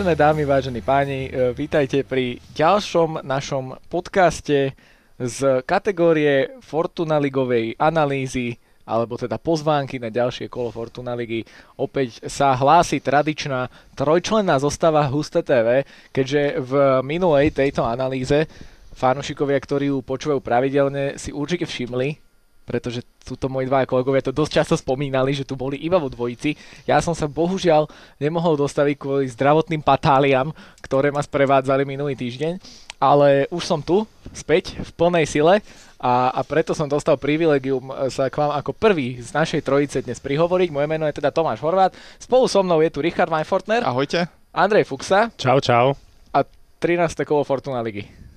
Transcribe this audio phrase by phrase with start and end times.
[0.00, 4.72] Vážené dámy, vážení páni, e, vítajte pri ďalšom našom podcaste
[5.20, 5.38] z
[5.68, 8.56] kategórie Fortuna Ligovej analýzy
[8.88, 11.44] alebo teda pozvánky na ďalšie kolo Fortuna Ligy.
[11.76, 15.84] Opäť sa hlási tradičná trojčlenná zostava Husté TV,
[16.16, 16.72] keďže v
[17.04, 18.48] minulej tejto analýze
[18.96, 22.29] fanúšikovia, ktorí ju počúvajú pravidelne, si určite všimli,
[22.70, 26.54] pretože túto moji dva kolegovia to dosť často spomínali, že tu boli iba vo dvojici.
[26.86, 27.90] Ja som sa bohužiaľ
[28.22, 32.62] nemohol dostaviť kvôli zdravotným patáliam, ktoré ma sprevádzali minulý týždeň,
[33.02, 35.58] ale už som tu, späť, v plnej sile
[35.98, 39.98] a, a preto som dostal privilegium e, sa k vám ako prvý z našej trojice
[40.06, 40.70] dnes prihovoriť.
[40.70, 41.90] Moje meno je teda Tomáš Horvát,
[42.22, 43.82] spolu so mnou je tu Richard Weinfortner.
[43.82, 44.30] Ahojte.
[44.54, 45.34] Andrej Fuxa.
[45.34, 45.98] Čau, čau.
[46.30, 46.46] A
[46.78, 47.26] 13.
[47.26, 48.29] kolo Fortuna Ligy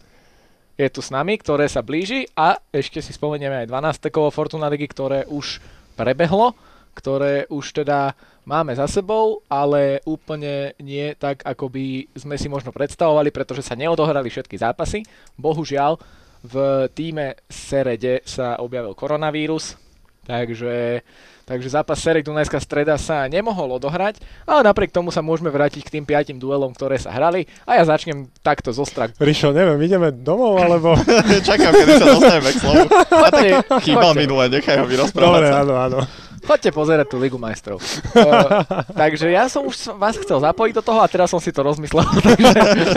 [0.74, 4.10] je tu s nami, ktoré sa blíži a ešte si spomenieme aj 12.
[4.10, 5.62] kolo Fortuna Ligy, ktoré už
[5.94, 6.58] prebehlo,
[6.98, 11.86] ktoré už teda máme za sebou, ale úplne nie tak, ako by
[12.18, 15.06] sme si možno predstavovali, pretože sa neodohrali všetky zápasy.
[15.38, 15.98] Bohužiaľ,
[16.44, 16.56] v
[16.92, 19.80] týme Serede sa objavil koronavírus,
[20.28, 21.00] takže
[21.44, 26.00] Takže zápas Serek Dunajská streda sa nemohol odohrať, ale napriek tomu sa môžeme vrátiť k
[26.00, 29.12] tým piatim duelom, ktoré sa hrali a ja začnem takto zo strak.
[29.20, 30.96] Rišo, neviem, ideme domov, alebo...
[31.48, 32.84] Čakám, kedy sa dostaneme k slovu.
[33.12, 33.44] A tak
[33.84, 35.42] chýbal minule, nechaj ho vyrozprávať.
[35.44, 36.00] Dobre, áno, áno.
[36.44, 37.80] Choďte pozerať tú Ligu majstrov.
[37.80, 41.64] uh, takže ja som už vás chcel zapojiť do toho a teraz som si to
[41.64, 42.04] rozmyslel.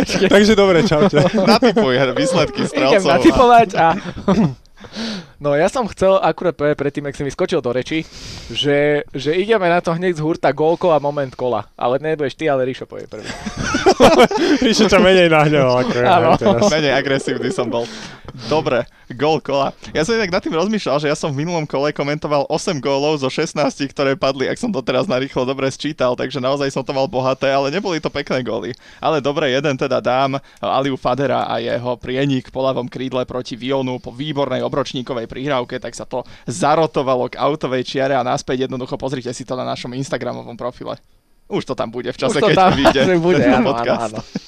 [0.03, 1.23] takže, takže dobre, čaute.
[1.31, 2.91] Natypuj výsledky strelcov.
[2.91, 3.87] Idem natypovať a
[5.41, 8.05] No ja som chcel akurát povedať predtým, ak si mi skočil do reči,
[8.53, 11.69] že, že ideme na to hneď z hurta gólko a moment kola.
[11.77, 13.29] Ale nebudeš ty, ale Ríšo povie prvý.
[14.65, 16.17] Ríšo ťa menej nahneval ako ja.
[16.69, 17.89] Menej agresívny som bol.
[18.47, 18.85] Dobre,
[19.17, 19.73] gól kola.
[19.97, 23.25] Ja som inak nad tým rozmýšľal, že ja som v minulom kole komentoval 8 gólov
[23.25, 23.57] zo 16,
[23.97, 27.49] ktoré padli, ak som to teraz narýchlo dobre sčítal, takže naozaj som to mal bohaté,
[27.49, 28.77] ale neboli to pekné góly.
[29.01, 33.97] Ale dobre, jeden teda dám Aliu Fadera a jeho prienik po ľavom krídle proti Vionu
[34.03, 39.33] po výbornej obročníkovej prihrávke, tak sa to zarotovalo k autovej čiare a naspäť jednoducho pozrite
[39.33, 41.01] si to na našom Instagramovom profile.
[41.47, 44.15] Už to tam bude v čase, keď tam, vyjde bude, áno, podcast.
[44.15, 44.45] Áno, áno.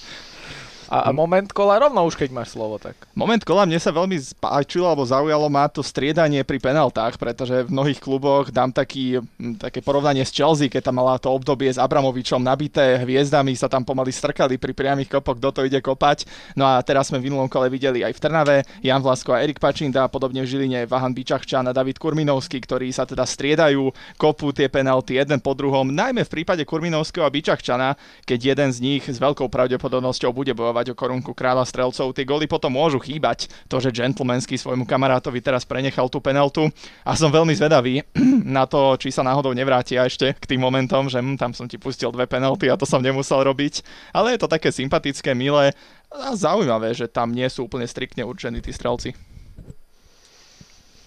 [0.88, 2.96] A, a moment kola rovno už keď máš slovo, tak.
[3.12, 7.72] Moment kola mne sa veľmi páčilo alebo zaujalo má to striedanie pri penaltách, pretože v
[7.72, 9.20] mnohých kluboch dám taký,
[9.60, 13.84] také porovnanie s Chelsea, keď tam mala to obdobie s Abramovičom nabité hviezdami, sa tam
[13.84, 16.24] pomaly strkali pri priamých kopoch, kto to ide kopať.
[16.56, 19.60] No a teraz sme v minulom kole videli aj v Trnave Jan Vlasko a Erik
[19.60, 24.56] Pačinda, a podobne v Žiline Vahan Bičachčan a David Kurminovský, ktorí sa teda striedajú, kopú
[24.56, 27.92] tie penalty jeden po druhom, najmä v prípade Kurminovského a Bičachčana,
[28.24, 32.14] keď jeden z nich s veľkou pravdepodobnosťou bude bojovať bojovať o korunku kráľa strelcov.
[32.14, 33.50] Tie goly potom môžu chýbať.
[33.66, 36.70] To, že gentlemanský svojmu kamarátovi teraz prenechal tú penaltu.
[37.02, 38.06] A som veľmi zvedavý
[38.46, 41.82] na to, či sa náhodou nevrátia ešte k tým momentom, že hm, tam som ti
[41.82, 43.82] pustil dve penalty a to som nemusel robiť.
[44.14, 45.74] Ale je to také sympatické, milé
[46.14, 49.18] a zaujímavé, že tam nie sú úplne striktne určení tí strelci.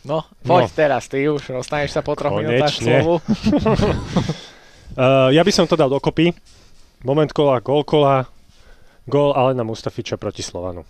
[0.02, 0.74] No, poď no.
[0.74, 3.22] teraz, ty už dostaneš sa po troch minútach slovu.
[4.98, 6.34] uh, ja by som to dal dokopy.
[7.06, 8.26] Moment kola, gol kola,
[9.06, 10.86] gól Alena Mustafiča proti Slovanu.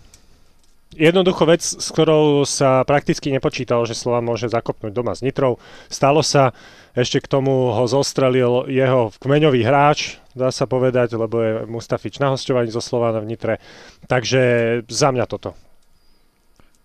[0.92, 5.56] Jednoducho vec, s ktorou sa prakticky nepočítalo, že Slovan môže zakopnúť doma s Nitrou.
[5.88, 6.52] Stalo sa,
[6.92, 12.36] ešte k tomu ho zostrelil jeho kmeňový hráč, dá sa povedať, lebo je Mustafič na
[12.36, 13.56] hostovaní zo Slovana v Nitre.
[14.04, 15.56] Takže za mňa toto.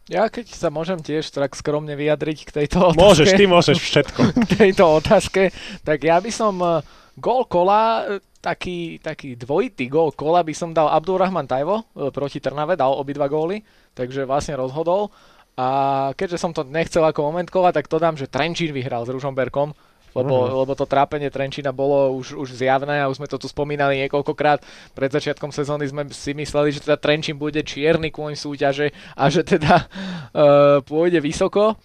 [0.07, 3.03] Ja keď sa môžem tiež tak skromne vyjadriť k tejto otázke.
[3.03, 4.19] Môžeš, ty môžeš všetko.
[4.47, 5.51] K tejto otázke,
[5.83, 6.79] tak ja by som eh,
[7.19, 8.07] gól kola
[8.39, 13.27] taký, taký dvojitý gól kola by som dal Abdulrahman Tajvo e, proti Trnave, dal obidva
[13.27, 13.61] góly,
[13.97, 15.09] takže vlastne rozhodol.
[15.57, 15.67] A
[16.13, 19.73] keďže som to nechcel ako moment kola, tak to dám, že Trenčín vyhral s Ružomberkom,
[20.13, 20.65] lebo, uh-huh.
[20.65, 24.61] lebo to trápenie Trenčína bolo už, už zjavné a už sme to tu spomínali niekoľkokrát.
[24.93, 29.41] Pred začiatkom sezóny sme si mysleli, že teda Trenčín bude čierny kôň súťaže a že
[29.41, 31.77] teda uh, pôjde vysoko.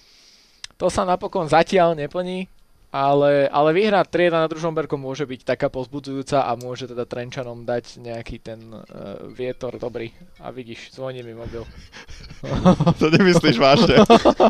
[0.77, 2.49] To sa napokon zatiaľ neplní
[2.93, 8.05] ale, ale vyhrať trieda nad Ružomberkom môže byť taká pozbudzujúca a môže teda Trenčanom dať
[8.05, 8.85] nejaký ten uh,
[9.33, 10.13] vietor dobrý.
[10.45, 11.65] A vidíš, zvoní mi mobil.
[13.01, 13.97] to nemyslíš vážne?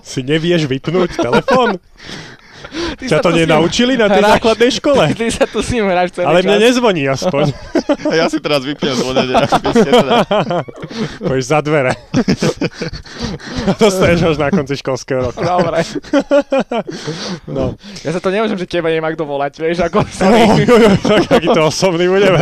[0.03, 1.79] si nevieš vypnúť telefón?
[2.99, 5.05] Ty Ťa to nenaučili na tej hráš, základnej škole?
[5.15, 6.47] Ty sa tu s ním hráš celý Ale čas.
[6.47, 7.45] mne nezvoní aspoň.
[8.21, 9.37] ja si teraz vypnem zvonenie,
[9.83, 10.17] teda.
[11.27, 11.93] Pôjdeš za dvere.
[13.83, 15.41] Dostaneš až na konci školského roku.
[15.43, 15.83] Dobre.
[17.51, 17.75] no.
[18.07, 20.05] Ja sa to nemôžem, že teba nemá kto volať, vieš, ako
[20.63, 22.39] jo, tak aký to osobný budeme.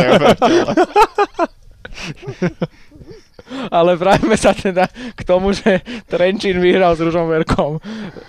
[3.69, 7.79] Ale vráťme sa teda k tomu, že Trenčín vyhral s Ružomberkom.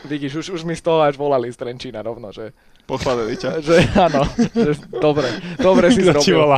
[0.06, 2.52] Vidíš, už, už mi z toho až volali z Trenčína rovno, že,
[2.82, 3.50] Pochválili ťa.
[3.66, 5.30] že áno, že dobre,
[5.62, 6.42] dobre si zrobil.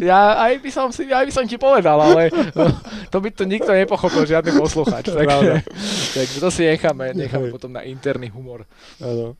[0.00, 2.32] Ja aj by som si, aj by som ti povedal, ale
[3.12, 5.12] to by to nikto nepochopil, žiadny posluchač.
[5.12, 5.66] Takže,
[6.16, 8.64] takže to si necháme, necháme potom na interný humor.
[9.02, 9.36] Áno.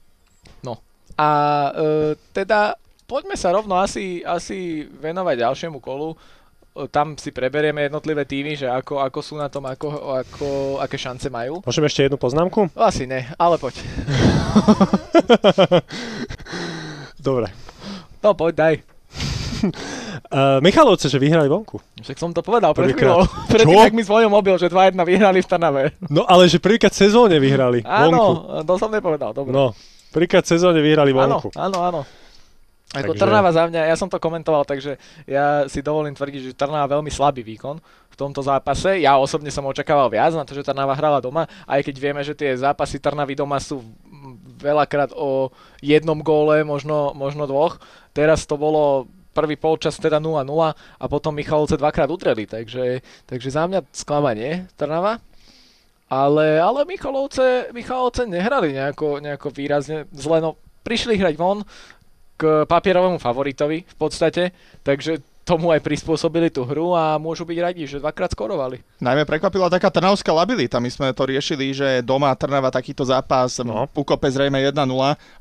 [1.21, 1.31] A
[1.73, 6.17] e, teda poďme sa rovno asi, asi venovať ďalšiemu kolu.
[6.88, 10.47] Tam si preberieme jednotlivé týmy, že ako, ako sú na tom, ako, ako,
[10.81, 11.61] aké šance majú.
[11.67, 12.73] Môžem ešte jednu poznámku?
[12.79, 13.77] Asi ne, ale poď.
[17.21, 17.53] Dobre.
[18.25, 18.75] No poď, daj.
[20.31, 21.77] Uh, Michalovce, že vyhrali vonku.
[22.00, 23.29] Však som to povedal pred chvíľou.
[23.53, 25.82] Predtým, ak mi zvonil mobil, že 2-1 vyhrali v Trnave.
[26.09, 28.17] No ale že prvýkrát sezóne vyhrali vonku.
[28.17, 29.53] Áno, to som nepovedal, dobre.
[29.53, 29.77] No,
[30.15, 31.49] prvýkrát sezóne vyhrali áno, vonku.
[31.53, 32.00] áno, áno.
[32.91, 36.59] Ako Takže- Trnava za mňa, ja som to komentoval, takže ja si dovolím tvrdiť, že
[36.59, 37.79] Trnava veľmi slabý výkon
[38.11, 38.99] v tomto zápase.
[38.99, 42.35] Ja osobne som očakával viac na to, že Trnava hrala doma, aj keď vieme, že
[42.35, 43.87] tie zápasy Trnavy doma sú
[44.59, 47.79] veľakrát o jednom góle, možno, možno dvoch.
[48.11, 50.43] Teraz to bolo prvý polčas teda 0-0
[50.75, 55.23] a potom Michalovce dvakrát udreli, takže, takže za mňa sklamanie Trnava.
[56.11, 61.63] Ale, ale Michalovce, Michalovce nehrali nejako, nejako výrazne zle, no prišli hrať von
[62.41, 65.21] k papierovému favoritovi v podstate, takže
[65.51, 68.87] tomu aj prispôsobili tú hru a môžu byť radi, že dvakrát skorovali.
[69.03, 70.79] Najmä prekvapila taká trnavská labilita.
[70.79, 73.91] My sme to riešili, že doma Trnava takýto zápas No.
[73.91, 74.79] ukope zrejme 1-0.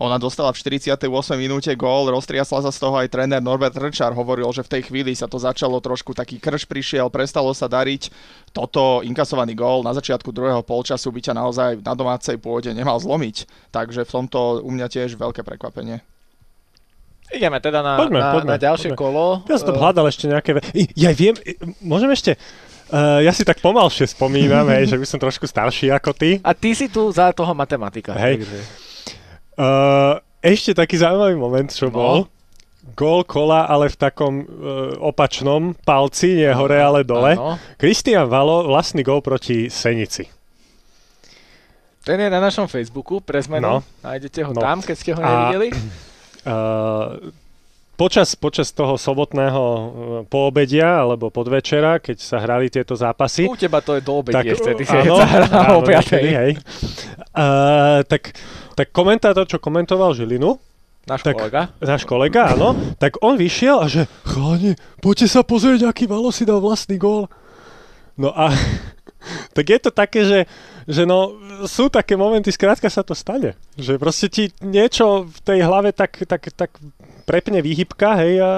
[0.02, 1.06] Ona dostala v 48.
[1.38, 4.18] minúte gól, roztriasla sa z toho aj tréner Norbert Rčár.
[4.18, 8.10] Hovoril, že v tej chvíli sa to začalo trošku, taký krš prišiel, prestalo sa dariť.
[8.50, 13.46] Toto inkasovaný gól na začiatku druhého polčasu by ťa naozaj na domácej pôde nemal zlomiť.
[13.70, 16.02] Takže v tomto u mňa tiež veľké prekvapenie.
[17.30, 19.00] Ideme teda na, Poďme, na, poďme, na ďalšie poďme.
[19.00, 19.26] kolo.
[19.46, 20.52] Ja som to Eh, hľadal ešte nejaké...
[20.52, 20.66] Ve-
[20.96, 21.38] ja viem,
[21.80, 22.34] môžem ešte...
[22.90, 26.42] Uh, ja si tak pomalšie spomínam, hej, že by som trošku starší ako ty.
[26.42, 28.14] A ty si tu za toho matematika.
[28.16, 28.42] Hej.
[28.42, 28.66] takže-
[29.54, 31.94] Uh, ešte taký zaujímavý moment, čo No.
[31.94, 32.18] bol.
[32.96, 34.46] Gól kola, ale v takom uh,
[34.98, 37.36] opačnom palci, nie hore, ale dole.
[37.76, 40.26] Kristian Valo, vlastný gól proti Senici.
[42.02, 43.68] Ten je na našom Facebooku, pre zmenu.
[43.70, 43.76] No.
[44.02, 44.64] Nájdete ho No.
[44.64, 45.70] tam, keď ste ho A- nevideli.
[46.48, 47.32] Uh,
[47.94, 49.84] počas, počas toho sobotného uh,
[50.24, 54.84] poobedia alebo podvečera, keď sa hrali tieto zápasy, U teba to je do obedie vtedy,
[54.88, 55.92] keď sa hrá o áno, 5.
[55.92, 56.52] niekedy, hej.
[57.36, 58.32] Uh, tak,
[58.80, 60.56] tak komentátor, čo komentoval Žilinu,
[61.10, 61.74] Náš tak- kolega.
[61.82, 66.46] náš kolega, áno, tak on vyšiel a že chalani, poďte sa pozrieť, aký Valo si
[66.46, 67.26] dal vlastný gól.
[68.16, 68.54] No a
[69.58, 70.40] tak je to také, že,
[70.90, 71.38] že no,
[71.70, 73.54] sú také momenty, skrátka sa to stane.
[73.78, 76.74] Že proste ti niečo v tej hlave tak, tak, tak
[77.30, 78.50] prepne výhybka, hej, a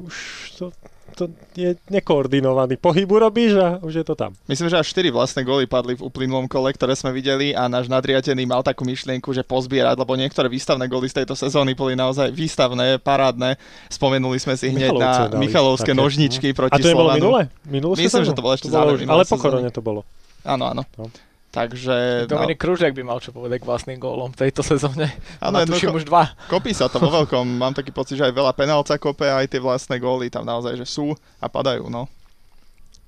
[0.00, 0.16] už
[0.56, 0.64] to,
[1.12, 4.32] to je nekoordinovaný pohyb urobíš a už je to tam.
[4.48, 7.92] Myslím, že až 4 vlastné góly padli v uplynulom kole, ktoré sme videli a náš
[7.92, 12.32] nadriadený mal takú myšlienku, že pozbierať, lebo niektoré výstavné góly z tejto sezóny boli naozaj
[12.32, 13.60] výstavné, parádne.
[13.92, 16.56] Spomenuli sme si hneď Michalovce na dali Michalovské také, nožničky no.
[16.56, 17.20] proti A to nebolo Slovanu.
[17.20, 17.42] minule?
[17.68, 20.00] Minulú Myslím, že to bolo ešte bolo záver už- minulej Ale po korone to bolo.
[20.46, 20.82] Áno, áno.
[20.96, 21.12] No.
[21.56, 25.08] Takže, no, Dominik Kružiak by mal čo povedať k vlastným gólom v tejto sezóne.
[25.40, 26.36] áno, tuším už dva.
[26.52, 27.48] kopí sa to vo veľkom.
[27.56, 30.84] Mám taký pocit, že aj veľa penálca kope, aj tie vlastné góly tam naozaj, že
[30.84, 32.12] sú a padajú, no.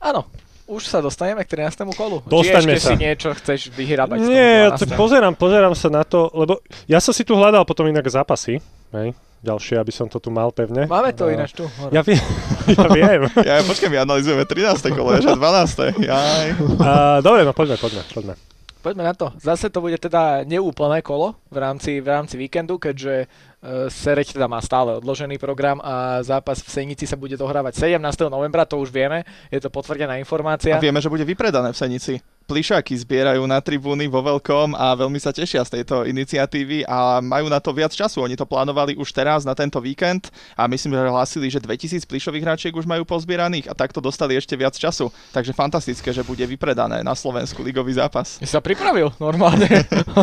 [0.00, 0.24] Áno,
[0.64, 1.84] už sa dostaneme k 13.
[1.92, 2.24] kolu.
[2.24, 2.92] Dostaňme sa.
[2.92, 4.80] si niečo chceš vyhrabať toho Nie, ja 12.
[4.80, 6.56] to pozerám, pozerám sa na to, lebo
[6.88, 8.64] ja som si tu hľadal potom inak zápasy,
[8.96, 9.12] hej,
[9.44, 10.88] ďalšie, aby som to tu mal pevne.
[10.88, 11.64] Máme to A- ináč tu.
[11.68, 11.92] hore.
[11.92, 12.16] Ja, vie,
[12.72, 13.22] ja viem.
[13.44, 14.96] Ja, počkaj, my analýzujeme 13.
[14.96, 16.00] kolo, že 12.
[16.04, 16.46] Jaj.
[16.80, 18.47] A, dobre, no poďme, poďme, poďme.
[18.78, 19.34] Poďme na to.
[19.42, 24.46] Zase to bude teda neúplné kolo v rámci, v rámci víkendu, keďže uh, Sereď teda
[24.46, 27.98] má stále odložený program a zápas v Senici sa bude dohrávať 17.
[28.30, 30.78] novembra, to už vieme, je to potvrdená informácia.
[30.78, 32.22] A vieme, že bude vypredané v Senici.
[32.48, 37.52] Plišáky zbierajú na tribúny vo veľkom a veľmi sa tešia z tejto iniciatívy a majú
[37.52, 38.24] na to viac času.
[38.24, 42.44] Oni to plánovali už teraz na tento víkend a myslím, že hlásili, že 2000 plišových
[42.48, 45.12] hráčiek už majú pozbieraných a takto dostali ešte viac času.
[45.28, 48.40] Takže fantastické, že bude vypredané na Slovensku ligový zápas.
[48.40, 49.68] Si sa pripravil normálne.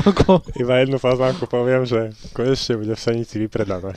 [0.65, 3.93] Iba jednu poznámku poviem, že konečne bude v Senici vypredané.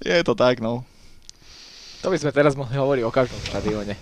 [0.00, 0.88] Je to tak, no.
[2.00, 3.92] to by sme teraz mohli hovoriť o každom štadióne.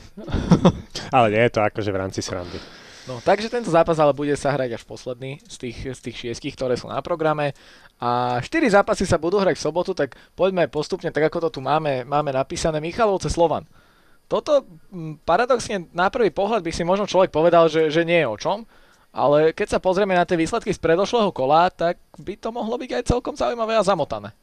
[1.18, 2.62] Ale nie je to akože v rámci srandy.
[3.08, 6.52] No, takže tento zápas ale bude sa hrať až posledný z tých, z tých šiestich,
[6.52, 7.56] ktoré sú na programe.
[7.96, 11.60] A štyri zápasy sa budú hrať v sobotu, tak poďme postupne, tak ako to tu
[11.64, 12.84] máme, máme napísané.
[12.84, 13.64] Michalovce Slovan.
[14.28, 14.60] Toto
[14.92, 18.36] mm, paradoxne na prvý pohľad by si možno človek povedal, že, že nie je o
[18.36, 18.68] čom,
[19.08, 22.90] ale keď sa pozrieme na tie výsledky z predošlého kola, tak by to mohlo byť
[22.92, 24.36] aj celkom zaujímavé a zamotané.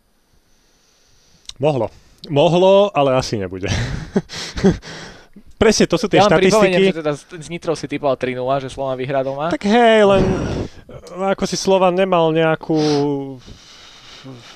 [1.61, 1.93] Mohlo.
[2.25, 3.69] Mohlo, ale asi nebude.
[5.55, 6.81] presne to sú tie ja štatistiky.
[6.85, 9.49] že teda z- Nitrov si typoval 3-0, že Slovan vyhrá doma.
[9.49, 10.23] Tak hej, len
[10.85, 10.97] e,
[11.27, 12.77] ako si Slovan nemal nejakú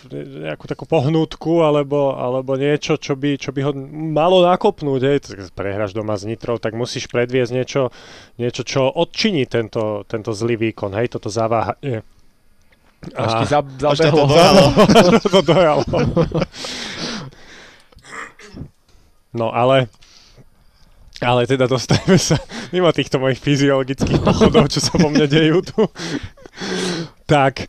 [0.09, 5.01] nejakú takú pohnútku alebo, alebo niečo, čo by, čo by ho malo nakopnúť.
[5.03, 5.17] Hej.
[5.51, 7.81] Prehráš doma s Nitrou, tak musíš predviesť niečo,
[8.35, 10.89] niečo čo odčiní tento, tento zlý výkon.
[10.91, 12.01] Hej, toto zaváhanie.
[13.13, 14.25] Až ti A- za, Až ťa to zabehlo.
[14.25, 14.63] dojalo.
[15.29, 15.83] to dojalo.
[19.31, 19.85] No ale
[21.19, 22.39] ale teda dostajeme sa
[22.71, 25.81] mimo týchto mojich fyziologických pochodov, čo sa po mne dejú tu.
[27.27, 27.67] tak, e,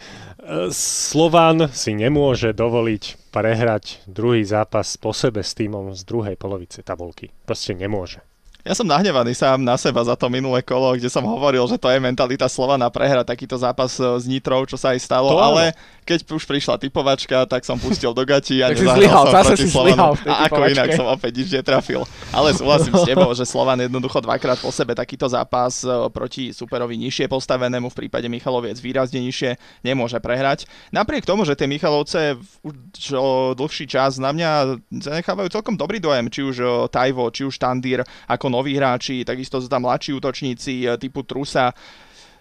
[0.72, 7.30] Slovan si nemôže dovoliť prehrať druhý zápas po sebe s týmom z druhej polovice tabulky.
[7.46, 8.22] Proste nemôže.
[8.60, 11.88] Ja som nahnevaný sám na seba za to minulé kolo, kde som hovoril, že to
[11.88, 15.56] je mentalita Slovana prehrať takýto zápas e, s Nitrou, čo sa aj stalo, To áno.
[15.56, 15.72] ale
[16.10, 19.68] keď už prišla typovačka, tak som pustil do gati a Tak nezahral zlyhal, som proti
[19.70, 20.10] Slovanu.
[20.26, 22.02] A ako inak som opäť nič netrafil.
[22.34, 26.98] Ale súhlasím s tebou, že Slovan jednoducho dvakrát po sebe takýto zápas e, proti superovi
[26.98, 29.54] nižšie postavenému, v prípade Michaloviec výrazne nižšie,
[29.86, 30.66] nemôže prehrať.
[30.90, 32.34] Napriek tomu, že tie Michalovce
[32.66, 32.74] už
[33.14, 37.54] o dlhší čas na mňa zanechávajú celkom dobrý dojem, či už o, Tajvo, či už
[37.54, 41.70] Tandír ako noví hráči, takisto sú tam mladší útočníci e, typu Trusa,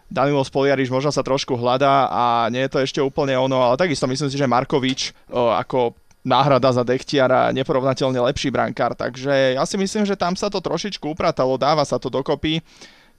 [0.09, 4.09] Danilo Spoliariš možno sa trošku hľadá a nie je to ešte úplne ono, ale takisto
[4.09, 5.93] myslím si, že Markovič ako
[6.25, 11.13] náhrada za Dechtiara neporovnateľne lepší brankár, takže ja si myslím, že tam sa to trošičku
[11.13, 12.59] upratalo, dáva sa to dokopy.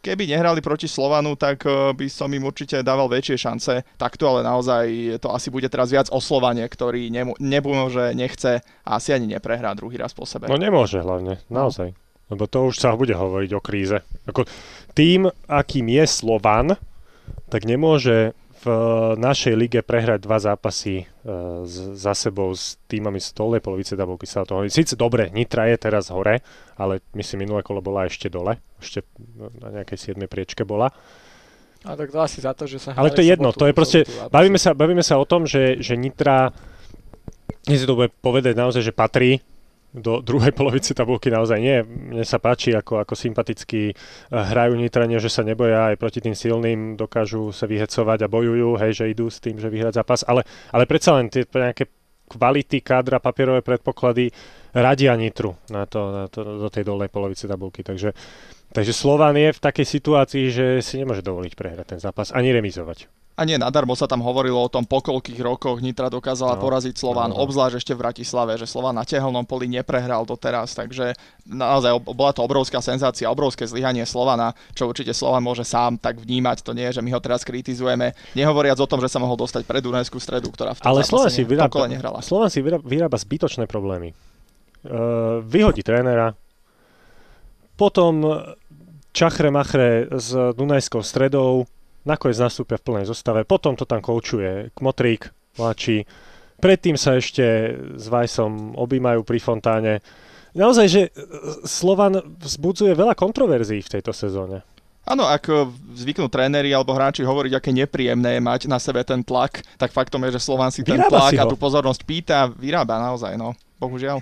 [0.01, 4.85] Keby nehrali proti Slovanu, tak by som im určite dával väčšie šance takto, ale naozaj
[5.21, 9.77] to asi bude teraz viac o Slovane, ktorý nemu, nebôže, nechce a asi ani neprehrá
[9.77, 10.49] druhý raz po sebe.
[10.49, 11.93] No nemôže hlavne, naozaj.
[12.31, 13.99] Lebo to už sa bude hovoriť o kríze.
[14.31, 14.47] Ako
[14.95, 16.79] tým, akým je Slovan,
[17.51, 18.67] tak nemôže v
[19.17, 21.05] našej lige prehrať dva zápasy e,
[21.65, 24.69] z, za sebou s týmami z dolnej polovice tabulky sa to hovorí.
[24.69, 26.45] Sice dobre, Nitra je teraz hore,
[26.77, 29.01] ale myslím minulé kolo bola ešte dole, ešte
[29.65, 30.29] na nejakej 7.
[30.29, 30.93] priečke bola.
[31.89, 34.05] A tak to asi za to, že sa Ale to je jedno, to je proste,
[34.29, 36.53] bavíme sa, bavíme sa o tom, že, že Nitra,
[37.65, 39.41] dnes si to bude povedať naozaj, že patrí
[39.91, 41.83] do druhej polovice tabulky naozaj nie.
[41.83, 43.95] Mne sa páči, ako, ako sympaticky eh,
[44.31, 48.93] hrajú Nitrania, že sa neboja aj proti tým silným, dokážu sa vyhecovať a bojujú, hej,
[49.03, 51.91] že idú s tým, že vyhrať zápas, ale, ale predsa len tie nejaké
[52.31, 54.31] kvality kádra, papierové predpoklady
[54.71, 57.83] radia Nitru na to, na to, do tej dolnej polovice tabulky.
[57.83, 58.15] Takže,
[58.71, 63.20] takže Slovan je v takej situácii, že si nemôže dovoliť prehrať ten zápas ani remizovať.
[63.39, 66.93] A nie nadarmo sa tam hovorilo o tom, po koľkých rokoch Nitra dokázala No, poraziť
[66.99, 67.41] Slován, no.
[67.41, 71.17] obzvlášť ešte v Bratislave, že Slován na tehelnom poli neprehral doteraz, takže
[71.49, 76.61] naozaj bola to obrovská senzácia, obrovské zlyhanie Slovana, čo určite Slovan môže sám tak vnímať,
[76.61, 79.65] to nie je, že my ho teraz kritizujeme, nehovoriac o tom, že sa mohol dostať
[79.65, 82.21] pred Dunajskú stredu, ktorá v tom Ale Slovan si, vyrába, nehrala.
[82.21, 84.13] Slovan si vyrába, vyrába zbytočné problémy.
[84.85, 86.37] Uh, vyhodí trénera,
[87.81, 88.21] potom
[89.17, 91.65] čachre machre s Dunajskou stredou,
[92.11, 96.03] nakoniec nastúpia v plnej zostave, potom to tam koučuje Kmotrík, mladší,
[96.59, 97.45] predtým sa ešte
[97.95, 99.95] s Vajsom objímajú pri Fontáne.
[100.51, 101.11] Naozaj, že e,
[101.63, 104.67] Slovan vzbudzuje veľa kontroverzií v tejto sezóne.
[105.07, 109.23] Áno, ak e, zvyknú tréneri alebo hráči hovoriť, aké nepríjemné je mať na sebe ten
[109.23, 112.51] tlak, tak faktom je, že Slován si ten Vyrába tlak si a tú pozornosť pýta,
[112.51, 113.55] vyrába naozaj, no.
[113.79, 114.21] Bohužiaľ.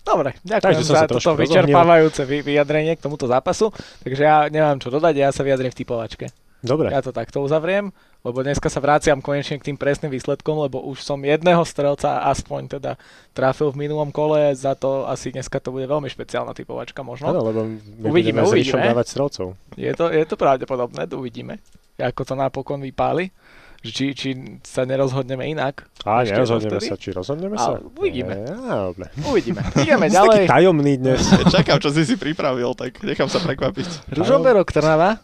[0.00, 3.68] Dobre, ďakujem Takže za toto vyčerpávajúce vy- vyjadrenie k tomuto zápasu.
[4.00, 6.26] Takže ja nemám čo dodať, ja sa vyjadrím v typovačke.
[6.60, 7.88] Dobre, Ja to takto uzavriem,
[8.20, 12.76] lebo dneska sa vraciam konečne k tým presným výsledkom, lebo už som jedného strelca aspoň
[12.76, 12.92] teda
[13.32, 17.32] trafil v minulom kole, za to asi dneska to bude veľmi špeciálna typovačka možno.
[17.32, 18.92] Áno, lebo my Uvidíme, uvidíme.
[18.92, 19.56] dávať strelcov.
[19.72, 21.64] Je to, je to pravdepodobné, uvidíme,
[21.96, 23.32] ako to napokon vypáli.
[23.80, 24.28] Že Či, či
[24.60, 25.88] sa nerozhodneme inak.
[26.04, 27.80] A nerozhodneme sa, či rozhodneme sa?
[27.96, 28.44] Uvidíme.
[28.44, 29.08] Dobre.
[29.24, 29.64] Uvidíme.
[29.80, 30.44] Ideme Si taký ďalej.
[30.52, 31.20] tajomný dnes.
[31.56, 34.12] Čakám, čo si si pripravil, tak nechám sa prekvapiť.
[34.12, 35.16] Ružomberok Trnava.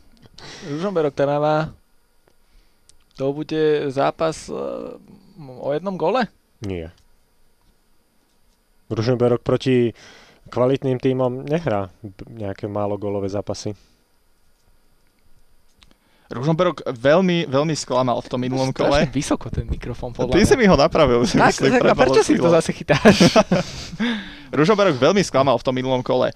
[0.73, 1.77] Ružomberok Trnava.
[3.21, 4.57] To bude zápas eh,
[5.41, 6.25] o jednom gole?
[6.65, 6.97] Nie.
[8.89, 9.93] Ružomberok proti
[10.49, 11.93] kvalitným tímom nehrá
[12.31, 13.77] nejaké málo golové zápasy.
[16.27, 19.07] Ružomberok veľmi, veľmi sklamal v tom minulom kole.
[19.09, 20.49] vysoko ten mikrofón podľa Ty mňa.
[20.49, 23.31] si mi ho napravil, si tak, myslím, tak, a prečo si to zase chytáš?
[24.57, 26.31] Ružomberok veľmi sklamal v tom minulom kole.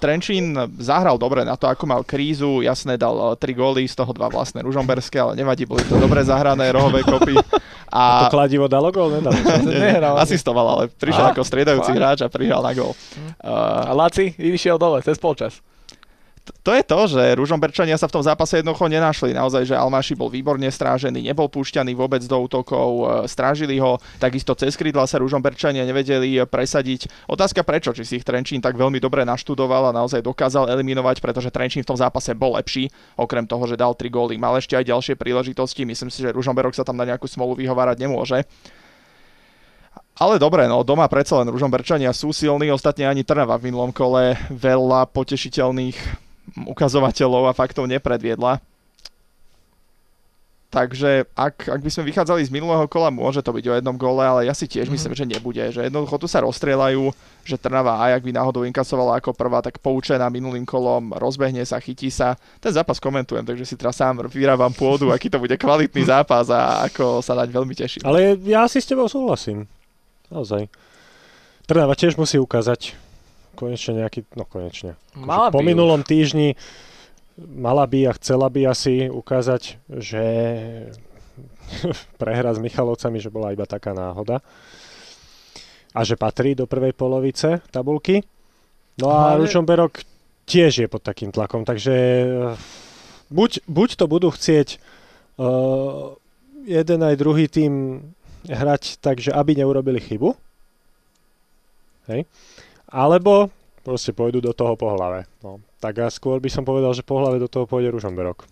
[0.00, 4.10] Trenčín zahral dobre na to, ako mal krízu, jasné dal o, tri góly, z toho
[4.16, 7.36] dva vlastné ružomberské, ale nevadí, boli to dobre zahrané rohové kopy.
[7.92, 10.16] A A to kladivo dalo nie, nie, nehral.
[10.16, 12.96] asistoval, ale prišiel Á, ako striedajúci hráč a prihral na gól.
[13.44, 15.60] a Uh, Laci vyšiel dole cez polčas.
[16.60, 19.32] To je to, že Ružomberčania sa v tom zápase jednoducho nenašli.
[19.32, 24.52] Naozaj, že Almáši bol výborne strážený, nebol púšťaný vôbec do útokov, e, strážili ho, takisto
[24.56, 27.30] cez krídla sa Ružomberčania nevedeli presadiť.
[27.30, 31.52] Otázka prečo, či si ich Trenčín tak veľmi dobre naštudoval a naozaj dokázal eliminovať, pretože
[31.52, 34.34] Trenčín v tom zápase bol lepší, okrem toho, že dal 3 góly.
[34.36, 37.96] Mal ešte aj ďalšie príležitosti, myslím si, že Ružomberok sa tam na nejakú smolu vyhovárať
[38.00, 38.44] nemôže.
[40.20, 44.36] Ale dobre, no doma predsa len Ružomberčania sú silní, ostatne ani Trnava v minulom kole
[44.52, 48.62] veľa potešiteľných ukazovateľov a faktov nepredviedla.
[50.70, 54.22] Takže ak, ak by sme vychádzali z minulého kola, môže to byť o jednom gole,
[54.22, 54.94] ale ja si tiež mm.
[54.94, 55.64] myslím, že nebude.
[55.74, 57.10] Že jednoducho tu sa rozstrieľajú,
[57.42, 61.82] že Trnava aj ak by náhodou inkasovala ako prvá, tak poučená minulým kolom, rozbehne sa,
[61.82, 62.38] chytí sa.
[62.62, 66.86] Ten zápas komentujem, takže si teraz sám vyrábam pôdu, aký to bude kvalitný zápas a
[66.86, 68.06] ako sa dať veľmi teším.
[68.06, 69.66] Ale ja si s tebou súhlasím.
[70.30, 70.70] Naozaj.
[71.66, 73.09] Trnava tiež musí ukázať
[73.60, 74.96] konečne nejaký, no konečne.
[75.12, 76.56] Mala po minulom týždni
[77.36, 80.24] mala by a chcela by asi ukázať, že
[82.20, 84.40] prehra s Michalovcami, že bola iba taká náhoda
[85.90, 88.22] a že patrí do prvej polovice tabulky.
[89.00, 89.46] No a Ale...
[89.46, 90.04] Ružomberok
[90.46, 92.54] tiež je pod takým tlakom, takže eh,
[93.30, 94.68] buď, buď to budú chcieť
[95.38, 96.14] uh,
[96.66, 98.02] jeden aj druhý tým
[98.50, 100.34] hrať tak, že aby neurobili chybu,
[102.10, 102.26] hej,
[102.90, 103.48] alebo
[103.80, 105.24] proste pôjdu do toho po hlave.
[105.40, 108.44] No, tak a skôr by som povedal, že po hlave do toho pôjde Ružomberok.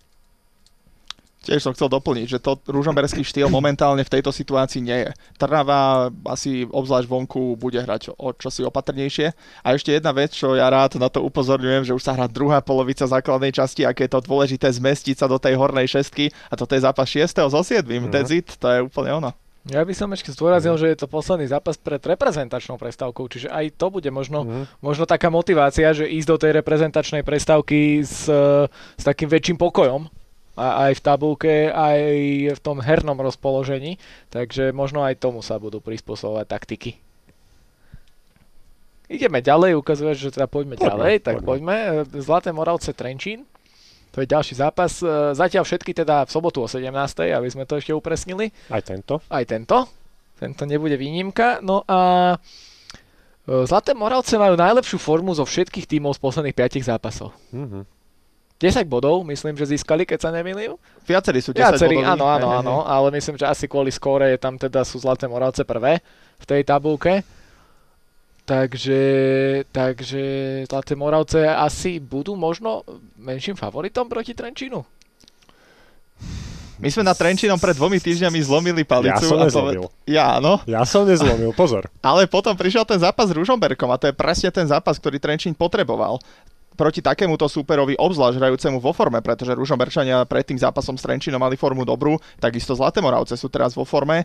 [1.39, 5.09] Tiež som chcel doplniť, že to ružomberský štýl momentálne v tejto situácii nie je.
[5.39, 9.31] Trnava asi obzvlášť vonku bude hrať o čosi opatrnejšie.
[9.63, 12.59] A ešte jedna vec, čo ja rád na to upozorňujem, že už sa hrá druhá
[12.59, 16.75] polovica základnej časti, aké je to dôležité zmestiť sa do tej hornej šestky a toto
[16.75, 17.31] je zápas 6.
[17.31, 17.87] so 7.
[17.87, 18.11] Mm.
[18.11, 19.31] That's it, to je úplne ono.
[19.69, 20.81] Ja by som ešte zdôraznil, mm.
[20.81, 24.65] že je to posledný zápas pred reprezentačnou prestávkou, čiže aj to bude možno, mm.
[24.81, 28.25] možno taká motivácia, že ísť do tej reprezentačnej prestávky s,
[28.97, 30.09] s takým väčším pokojom,
[30.59, 31.99] a, aj v tabulke, aj
[32.57, 33.95] v tom hernom rozpoložení,
[34.27, 36.91] takže možno aj tomu sa budú prispôsobovať taktiky.
[39.09, 42.05] Ideme ďalej, ukazuje, že teda poďme, poďme ďalej, tak poďme.
[42.05, 42.21] poďme.
[42.21, 43.49] Zlaté Moravce Trenčín.
[44.13, 44.99] To je ďalší zápas.
[44.99, 46.89] E, zatiaľ všetky teda v sobotu o 17.
[47.29, 48.49] aby sme to ešte upresnili.
[48.73, 49.21] Aj tento.
[49.29, 49.85] Aj tento.
[50.39, 51.61] Tento nebude výnimka.
[51.61, 57.35] No a e, Zlaté Moravce majú najlepšiu formu zo všetkých tímov z posledných 5 zápasov.
[57.53, 57.83] Mm-hmm.
[58.59, 60.75] 10 bodov, myslím, že získali, keď sa nemýlim.
[61.07, 64.83] Viacerí sú 10 Viacerí, áno, áno, áno, ale myslím, že asi kvôli skóre tam teda
[64.83, 66.03] sú Zlaté Moravce prvé
[66.35, 67.23] v tej tabulke.
[68.49, 69.01] Takže,
[69.69, 70.23] takže
[70.65, 72.81] Zlaté Moravce asi budú možno
[73.21, 74.81] menším favoritom proti Trenčínu.
[76.81, 79.21] My sme na Trenčínom pred dvomi týždňami zlomili palicu.
[79.21, 79.85] Ja som nezlomil.
[79.85, 80.09] Poved...
[80.09, 80.65] Ja, áno.
[80.65, 81.93] Ja som nezlomil, pozor.
[82.01, 85.53] Ale potom prišiel ten zápas s Ružomberkom a to je presne ten zápas, ktorý Trenčín
[85.53, 86.17] potreboval
[86.79, 91.59] proti takémuto súperovi, obzvlášť hrajúcemu vo forme, pretože Ružomberčania pred tým zápasom s Trenčínom mali
[91.59, 94.23] formu dobrú, takisto Zlaté Moravce sú teraz vo forme.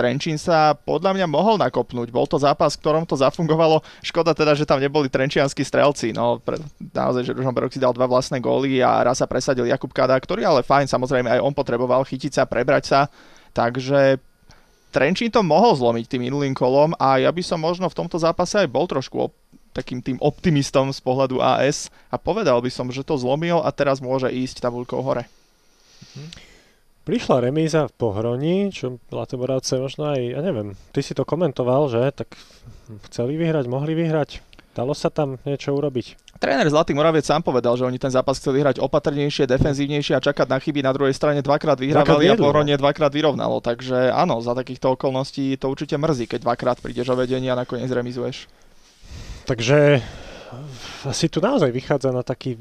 [0.00, 2.08] Trenčín sa podľa mňa mohol nakopnúť.
[2.08, 3.84] Bol to zápas, v ktorom to zafungovalo.
[4.00, 6.16] Škoda teda, že tam neboli trenčianskí strelci.
[6.16, 9.92] No, pre, naozaj, že Ružomberok si dal dva vlastné góly a raz sa presadil Jakub
[9.92, 13.00] Kada, ktorý ale fajn, samozrejme aj on potreboval chytiť sa, prebrať sa.
[13.52, 14.16] Takže
[14.88, 18.56] Trenčín to mohol zlomiť tým minulým kolom a ja by som možno v tomto zápase
[18.64, 19.36] aj bol trošku op-
[19.76, 24.00] takým tým optimistom z pohľadu AS a povedal by som, že to zlomil a teraz
[24.00, 25.28] môže ísť tabulkou hore.
[26.16, 26.49] Mhm.
[27.10, 32.14] Prišla remíza v Pohroni, čo Latoboravce možno aj, ja neviem, ty si to komentoval, že?
[32.14, 32.38] Tak
[33.10, 34.38] chceli vyhrať, mohli vyhrať.
[34.78, 36.38] Dalo sa tam niečo urobiť?
[36.38, 40.46] Tréner Zlatý Moravec sám povedal, že oni ten zápas chceli hrať opatrnejšie, defenzívnejšie a čakať
[40.46, 40.86] na chyby.
[40.86, 43.58] Na druhej strane dvakrát vyhrávali a Pohronie dvakrát vyrovnalo.
[43.58, 47.90] Takže áno, za takýchto okolností to určite mrzí, keď dvakrát prídeš o vedenie a nakoniec
[47.90, 48.46] remizuješ.
[49.50, 49.98] Takže
[51.10, 52.54] asi tu naozaj vychádza na taký,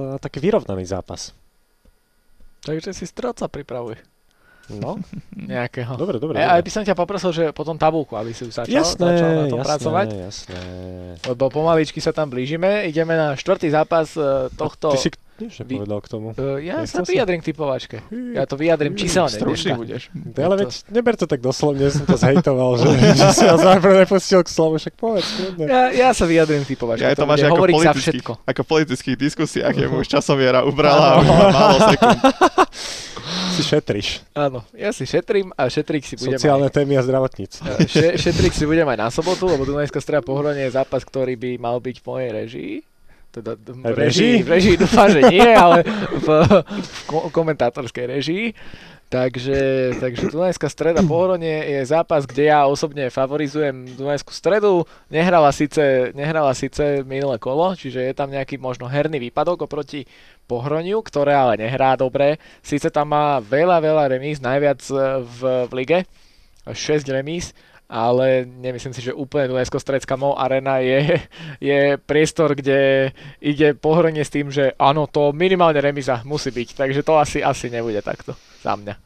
[0.00, 1.36] na taký vyrovnaný zápas.
[2.62, 3.98] Takže si stráca pripravuje.
[4.70, 5.02] No.
[5.52, 5.98] Nejakého.
[5.98, 6.38] Dobre, dobre.
[6.38, 9.30] E, aj by som ťa poprosil, že potom tabulku, aby si už začal, jasné, začal
[9.34, 10.08] na tom jasné, pracovať.
[10.14, 10.60] Jasné,
[11.26, 12.86] Lebo pomaličky sa tam blížime.
[12.86, 14.94] Ideme na štvrtý zápas uh, tohto...
[14.94, 15.10] Ty si
[15.46, 15.74] niečo Vy...
[15.78, 16.26] povedal k tomu.
[16.38, 17.96] Uh, ja Nechcel sa vyjadrím k typovačke.
[18.34, 19.34] Ja to vyjadrím číselne.
[19.34, 20.08] Stručný budeš.
[20.38, 24.40] Ale veď neber to tak doslovne, som to zhejtoval, že, že si vás najprv nepustil
[24.46, 25.28] k slovu, však povedz.
[25.58, 27.04] Ja, ja sa vyjadrím k typovačke.
[27.04, 31.78] Ja to, máš ako, politických, ako politických diskusiách, je mu už časomiera ubrala a málo
[31.90, 32.20] sekúnd.
[33.52, 34.24] Si šetriš.
[34.32, 36.74] Áno, ja si šetrím a šetrik si budem Sociálne aj...
[36.74, 37.60] témy a zdravotníc.
[37.84, 41.50] Še, šetrik si budem aj na sobotu, lebo Dunajská streda pohronie je zápas, ktorý by
[41.60, 42.72] mal byť v mojej režii.
[43.32, 45.80] Teda v režii, v režii dúfam, že nie, ale
[46.20, 46.96] v, v
[47.32, 48.52] komentátorskej režii.
[49.12, 54.88] Takže, takže Dunajská streda Pohronie je zápas, kde ja osobne favorizujem Dunajskú stredu.
[55.12, 60.08] Nehrala síce, nehrala síce minulé kolo, čiže je tam nejaký možno herný výpadok oproti
[60.48, 62.40] Pohroniu, ktoré ale nehrá dobre.
[62.64, 64.80] Síce tam má veľa, veľa remíz, najviac
[65.20, 65.98] v, v lige,
[66.64, 67.52] 6 remíz,
[67.92, 71.20] ale nemyslím si, že úplne Dunajsko-Strecká MOL Arena je,
[71.60, 73.12] je priestor, kde
[73.44, 77.68] ide pohronie s tým, že áno, to minimálne remiza musí byť, takže to asi, asi
[77.68, 78.32] nebude takto
[78.64, 78.96] za mňa.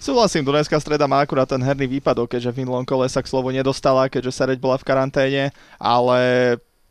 [0.00, 3.52] Súhlasím, Dunajská streda má akurát ten herný výpadok, keďže v minulom kole sa k slovu
[3.52, 5.42] nedostala, keďže Sereď bola v karanténe,
[5.76, 6.20] ale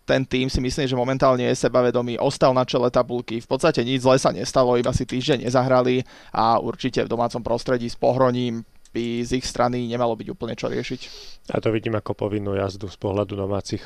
[0.06, 4.06] ten tým si myslím, že momentálne je sebavedomý, ostal na čele tabulky, v podstate nič
[4.06, 9.28] zle sa nestalo, iba si týždeň nezahrali a určite v domácom prostredí s pohroním by
[9.28, 11.02] z ich strany nemalo byť úplne čo riešiť.
[11.52, 13.84] Ja to vidím ako povinnú jazdu z pohľadu domácich.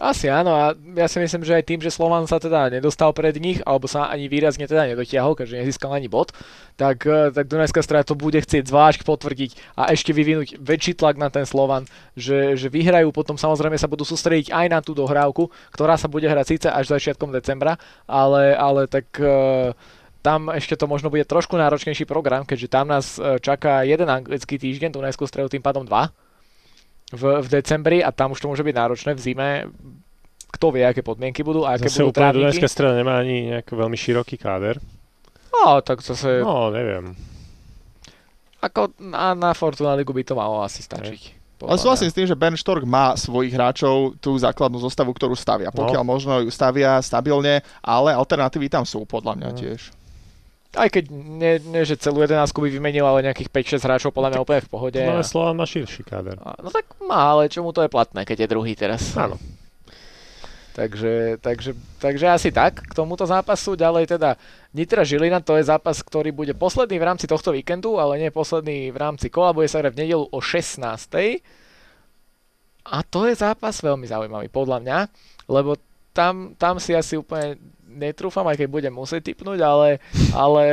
[0.00, 3.36] Asi áno a ja si myslím, že aj tým, že Slovan sa teda nedostal pred
[3.36, 6.32] nich, alebo sa ani výrazne teda nedotiahol, keďže nezískal ani bod,
[6.80, 11.20] tak, eh, tak Dunajská strana to bude chcieť zvlášť potvrdiť a ešte vyvinúť väčší tlak
[11.20, 11.84] na ten Slovan,
[12.16, 16.24] že, že vyhrajú, potom samozrejme sa budú sústrediť aj na tú dohrávku, ktorá sa bude
[16.24, 17.76] hrať síce až začiatkom decembra,
[18.08, 19.76] ale, ale tak uh,
[20.22, 24.54] tam ešte to možno bude trošku náročnejší program, keďže tam nás e, čaká jeden anglický
[24.54, 26.14] týždeň, Dunajskú stredu tým pádom dva
[27.10, 29.50] v, v decembri a tam už to môže byť náročné v zime.
[30.54, 33.66] Kto vie, aké podmienky budú a aké zase budú úplne Dunajská streda nemá ani nejak
[33.66, 34.78] veľmi široký káder.
[35.50, 36.40] No, tak zase...
[36.40, 37.18] No, neviem.
[38.62, 41.42] Ako na, na Fortuna Ligu by to malo asi stačiť.
[41.62, 45.70] Ale súhlasím s tým, že Ben Štork má svojich hráčov tú základnú zostavu, ktorú stavia.
[45.70, 45.86] No.
[45.86, 46.10] Pokiaľ no.
[46.10, 49.58] možno ju stavia stabilne, ale alternatívy tam sú podľa mňa no.
[49.58, 50.01] tiež
[50.72, 54.40] aj keď nie, nie že celú 11 by vymenil, ale nejakých 5-6 hráčov podľa mňa
[54.40, 55.00] úplne v pohode.
[55.00, 56.40] Ale Slovan má širší káder.
[56.40, 59.12] No tak má, ale čomu to je platné, keď je druhý teraz.
[59.16, 59.36] Áno.
[60.72, 63.76] Takže, takže, takže asi tak k tomuto zápasu.
[63.76, 64.40] Ďalej teda
[64.72, 68.88] Nitra Žilina, to je zápas, ktorý bude posledný v rámci tohto víkendu, ale nie posledný
[68.88, 71.44] v rámci kola, bude sa hrať v nedelu o 16.
[72.88, 74.98] A to je zápas veľmi zaujímavý podľa mňa,
[75.52, 75.76] lebo
[76.16, 77.60] tam, tam si asi úplne
[77.94, 80.02] netrúfam, aj keď budem musieť typnúť, ale,
[80.32, 80.64] ale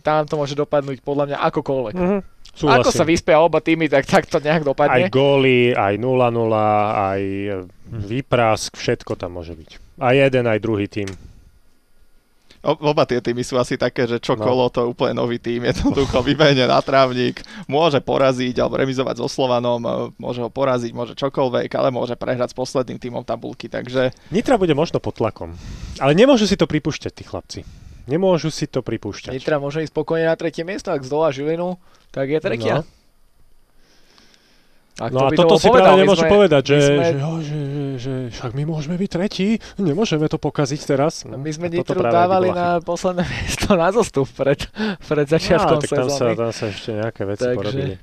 [0.00, 1.94] tam to môže dopadnúť podľa mňa akokoľvek.
[1.96, 2.20] Mm-hmm.
[2.50, 2.82] Súhlasím.
[2.82, 5.06] Ako sa vyspia oba týmy, tak, tak to nejak dopadne.
[5.06, 6.50] Aj góly, aj 0-0,
[6.98, 7.22] aj
[8.10, 10.02] výprask, všetko tam môže byť.
[10.02, 11.06] Aj jeden, aj druhý tým.
[12.60, 14.44] Oba tie týmy sú asi také, že čo no.
[14.44, 19.80] kolo to úplne nový tým, jednoducho vybehne na trávnik, môže poraziť alebo remizovať so Slovanom,
[19.80, 24.12] e, môže ho poraziť, môže čokoľvek, ale môže prehrať s posledným týmom tabulky, takže...
[24.28, 25.56] Nitra bude možno pod tlakom,
[25.96, 27.60] ale nemôžu si to pripúšťať tí chlapci.
[28.04, 29.32] Nemôžu si to pripúšťať.
[29.32, 31.80] Nitra môže ísť spokojne na tretie miesto, ak zdolá Žilinu,
[32.12, 32.74] tak je tretia.
[32.84, 32.99] No.
[35.00, 37.04] Ak no to a toto si povedal, práve nemôžu sme, povedať, že, sme...
[37.08, 37.58] že, jo, že,
[37.96, 39.48] že však my môžeme byť tretí,
[39.80, 41.24] nemôžeme to pokaziť teraz.
[41.24, 44.60] No, my sme Nitru dávali na posledné miesto na zostup pred,
[45.08, 47.94] pred začiatkom no, tak tam Sa, tam sa ešte nejaké veci takže, porobili.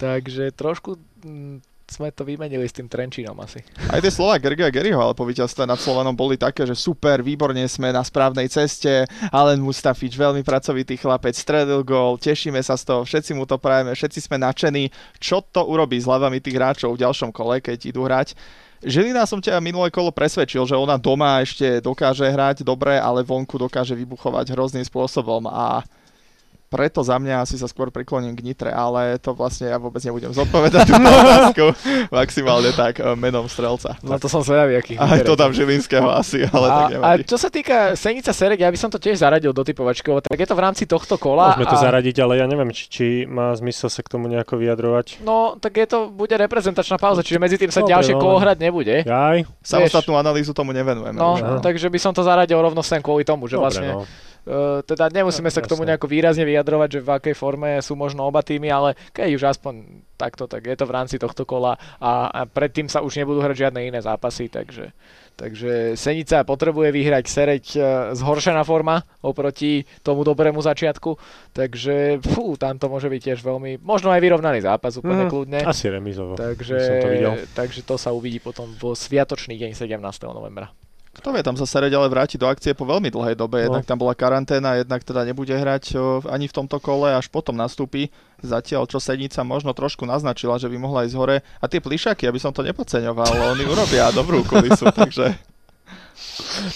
[0.00, 3.60] Takže trošku mm, sme to vymenili s tým Trenčínom asi.
[3.92, 7.68] Aj tie slova Gerga Garyho, ale po víťazstve nad Slovanom boli také, že super, výborne
[7.68, 13.04] sme na správnej ceste, Alen Mustafič, veľmi pracovitý chlapec, stredil gol, tešíme sa z toho,
[13.04, 14.88] všetci mu to prajeme, všetci sme nadšení.
[15.20, 18.32] Čo to urobí s hlavami tých hráčov v ďalšom kole, keď idú hrať?
[18.82, 23.54] Žilina som ťa minulé kolo presvedčil, že ona doma ešte dokáže hrať dobre, ale vonku
[23.54, 25.86] dokáže vybuchovať hrozným spôsobom a
[26.72, 30.32] preto za mňa asi sa skôr prikloním k Nitre, ale to vlastne ja vôbec nebudem
[30.32, 31.66] zodpovedať tú otázku
[32.08, 34.00] maximálne tak eh, menom strelca.
[34.00, 34.96] No to som zvedavý, aký.
[34.96, 37.22] Aj to tam Žilinského asi, ale a, tak nevadí.
[37.22, 40.38] A čo sa týka Senica Serek, ja by som to tiež zaradil do typovačky, tak
[40.40, 41.52] je to v rámci tohto kola.
[41.52, 41.84] Môžeme to a...
[41.84, 45.20] zaradiť, ale ja neviem, či, či má zmysel sa k tomu nejako vyjadrovať.
[45.20, 48.20] No, tak je to, bude reprezentačná pauza, čiže medzi tým sa Dobre, ďalšie no.
[48.24, 48.96] kolo hrať nebude.
[49.04, 49.44] Jaj.
[49.60, 51.18] Samostatnú analýzu tomu nevenujeme.
[51.18, 54.30] No, už, takže by som to zaradil rovno sem kvôli tomu, že Dobre, vlastne no
[54.82, 58.26] teda nemusíme no, sa k tomu nejako výrazne vyjadrovať, že v akej forme sú možno
[58.26, 62.26] oba týmy, ale keď už aspoň takto, tak je to v rámci tohto kola a,
[62.30, 64.90] a predtým sa už nebudú hrať žiadne iné zápasy, takže,
[65.38, 67.82] takže Senica potrebuje vyhrať, Sereď uh,
[68.18, 71.14] zhoršená forma oproti tomu dobrému začiatku,
[71.54, 75.60] takže fú, tam to môže byť tiež veľmi, možno aj vyrovnaný zápas úplne mm, kľudne.
[75.62, 76.34] Asi remizovo.
[76.34, 77.08] Takže, to
[77.54, 80.02] takže to sa uvidí potom vo sviatočný deň 17.
[80.26, 80.74] novembra.
[81.12, 83.60] Kto vie, tam sa Sereď ale vráti do akcie po veľmi dlhej dobe.
[83.60, 83.64] No.
[83.68, 85.92] Jednak tam bola karanténa, jednak teda nebude hrať
[86.24, 88.08] ani v tomto kole, až potom nastúpi.
[88.40, 91.44] Zatiaľ, čo Sednica možno trošku naznačila, že by mohla ísť hore.
[91.60, 95.36] A tie plišaky, aby som to nepodceňoval, oni urobia dobrú kulisu, takže...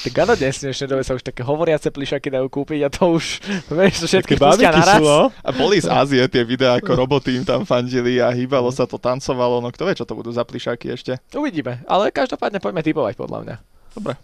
[0.04, 3.40] Tak áno, dnes dnešnej dobe sa už také hovoriace plišaky dajú kúpiť a to už,
[3.72, 5.00] vieš, všetky pustia naraz.
[5.00, 5.32] Sú, no?
[5.32, 9.00] A boli z Ázie tie videá, ako roboty im tam fandili a hýbalo sa to,
[9.00, 11.16] tancovalo, no kto vie, čo to budú za plišaky ešte.
[11.32, 13.75] Uvidíme, ale každopádne poďme typovať podľa mňa.
[13.96, 14.14] Dobre.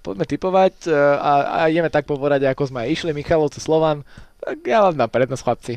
[0.00, 3.12] Poďme typovať e, a, a ideme tak po porade, ako sme išli.
[3.12, 4.06] Michalovce Slovan,
[4.40, 5.74] Tak ja vám dám prednosť, chlapci.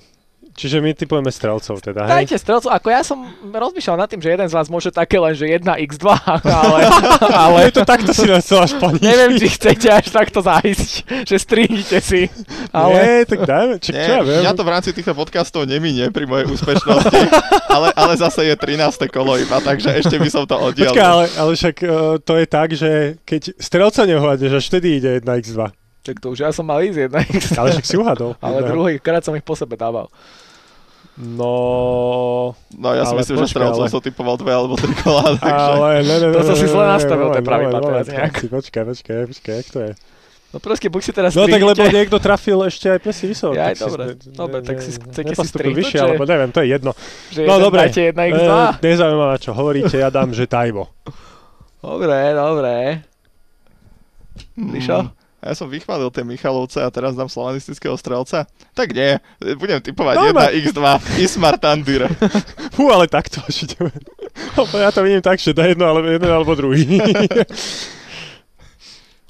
[0.53, 2.23] Čiže my typujeme strelcov teda, hej?
[2.23, 5.33] Dajte strelcov, ako ja som rozmýšľal nad tým, že jeden z vás môže také len,
[5.33, 6.05] že 1x2,
[6.45, 6.81] ale,
[7.19, 9.01] ale Ale to takto si nás chcel až plniť.
[9.01, 10.91] neviem, či chcete až takto zájsť,
[11.29, 12.29] že strihnite si.
[12.69, 14.39] Ale Nie, tak dajme, čak, Nie, čo ja viem.
[14.45, 17.21] mňa to v rámci týchto podcastov neminie pri mojej úspešnosti,
[17.75, 18.79] ale, ale zase je 13.
[19.09, 20.93] kolo iba, takže ešte by som to oddial.
[20.93, 21.89] Počkaj, ale, ale však uh,
[22.21, 22.91] to je tak, že
[23.25, 25.82] keď strelca neuhádneš, až vtedy ide 1x2.
[26.03, 27.55] Tak to už ja som mal ísť 1x.
[27.55, 28.35] Ale však si uhádol.
[28.43, 30.11] Ale druhý krát som ich po sebe dával.
[31.13, 31.53] No...
[32.73, 35.53] No ja si myslím, že počkaj, strelcov ale- som typoval dve alebo tri kolá, takže...
[35.69, 38.33] Ale ne, ne, ne, To som si zle nastavil, moment, teraz moment, nejak.
[38.49, 39.91] Počkaj, počkaj, počkaj, jak to je?
[40.53, 43.57] No proste, buď si teraz No tak lebo niekto trafil ešte aj presne vysoko.
[43.57, 46.49] Ja, tak si- dobre, ne- dobre, tak si chcete si strihnúť, vyššie, že- alebo neviem,
[46.53, 46.91] to je jedno.
[47.29, 48.37] že No jeden dobre, dáte 1x2.
[48.37, 50.93] Eh, nezaujíma ma, čo hovoríte, ja dám, že Tajvo.
[51.77, 52.73] Dobre, dobre.
[54.57, 54.77] Mm,
[55.43, 55.49] Lišo?
[55.49, 58.47] Ja som vychválil tie Michalovce a teraz dám slovanistického strelca.
[58.71, 59.19] Tak nie,
[59.59, 60.79] budem typovať No, 1x2,
[61.19, 62.07] Ismar Tandyr.
[62.75, 63.91] Fú, ale takto až ideme.
[64.79, 66.87] Ja to vidím tak, že dá jedno, alebo jeden alebo druhý.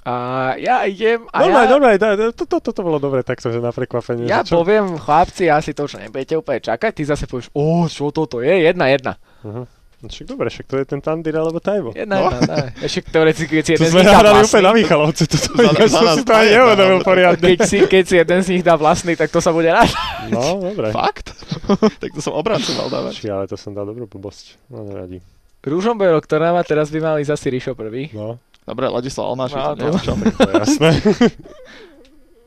[0.03, 0.15] A
[0.59, 3.47] ja idem a Dobre, ja, dobre, dá- dá- to, to, to, to bolo dobre takto,
[3.47, 4.27] že na prekvapenie.
[4.27, 4.59] ja čo?
[4.59, 8.67] poviem, chlapci, asi to už nebudete úplne čakať, ty zase povieš, o, čo toto je,
[8.67, 9.15] jedna, jedna.
[9.47, 9.63] Uh-huh.
[10.03, 11.95] No Však dobre, však to je ten Tandyr alebo Tajvo.
[11.95, 12.27] Jedna, No.
[12.27, 12.75] jedna.
[12.75, 15.47] Ešte teoreticky, keď si To jeden z sme nich dá vlastný, úplne na Michalovce, toto
[15.47, 17.05] Za- ja za som si to ani neuvedomil no.
[17.07, 17.45] poriadne.
[17.47, 19.87] keď si, keď si jeden z nich dá vlastný, tak to sa bude rád.
[20.27, 20.91] No, dobre.
[20.91, 21.31] Fakt?
[22.03, 23.15] tak to som obrancu mal dávať.
[23.15, 24.59] Či, ale to som dal dobrú blbosť.
[24.67, 25.23] No, nevadí.
[25.63, 28.11] Rúžomberok, ktorá má teraz by mali zase Rišo prvý.
[28.11, 29.55] No, Dobre, Ladislav Almáš.
[29.55, 30.89] No, No, to- to je jasné.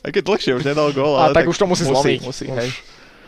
[0.01, 2.21] Aj keď dlhšie už nedal gól, A ale tak, už to musí zlomiť.
[2.23, 2.73] Musí, Už.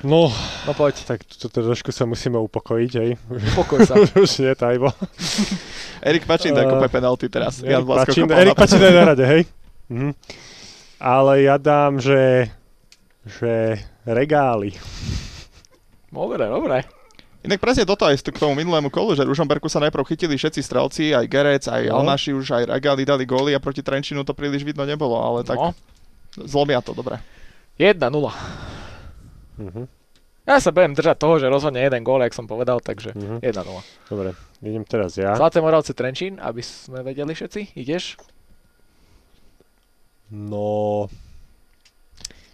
[0.06, 0.30] No,
[0.62, 3.11] No poď, tak to trošku sa musíme upokojiť, hej.
[3.58, 3.98] pokoj sa.
[4.22, 4.94] Už nie Tajvo.
[6.08, 7.58] Erik Pačín dá Eh, kope penalty teraz.
[7.58, 7.82] Erik
[8.30, 9.42] Erik na- je rade, hej.
[9.88, 10.12] Mhm.
[11.00, 12.52] Ale ja dám, že
[13.24, 14.76] že regály.
[16.12, 16.84] Dobre, dobre.
[17.40, 21.04] Inak presne toto aj k tomu minulému kolu, že Ružomberku sa najprv chytili všetci strelci,
[21.16, 22.02] aj Gerec, aj No.
[22.02, 25.56] Almáši už, aj Regály dali góly a proti Trenčinu to príliš vidno nebolo, ale tak
[25.56, 25.72] No,
[26.37, 27.16] zlomia to dobre.
[27.78, 27.96] 1-0.
[29.58, 29.82] Mhm.
[30.44, 33.42] Ja sa budem držať toho, že rozhodne jeden gól, jak som povedal, takže Mhm.
[33.42, 33.84] 1-0.
[34.08, 35.34] Dobre, idem teraz ja.
[35.34, 37.74] Zlaté Moravce Trenčín, aby sme vedeli všetci.
[37.74, 38.16] Ideš?
[40.28, 41.08] No,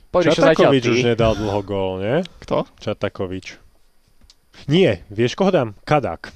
[0.09, 2.23] Poď, Rišo, zatiaľ Čatakovič už nedal dlho gól, nie?
[2.39, 2.71] Kto?
[2.79, 3.59] Čatakovič.
[4.65, 5.75] Nie, vieš koho dám?
[5.83, 6.31] Kadák.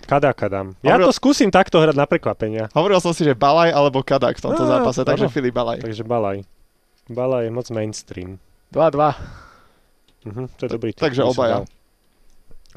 [0.00, 0.78] Kadáka dám.
[0.80, 2.70] Ja Hovoril- to skúsim takto hrať na prekvapenia.
[2.70, 5.34] Hovoril som si, že Balaj alebo Kadak v tomto Á, zápase, takže áno.
[5.34, 5.82] Filip Balaj.
[5.82, 6.46] Takže Balaj.
[7.06, 8.38] Balaj je moc mainstream.
[8.70, 9.18] 2-2.
[10.20, 11.54] Mhm, to je dobrý tip, takže obaja.
[11.54, 11.64] dal.